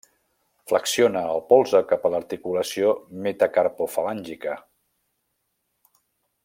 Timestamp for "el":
1.33-1.41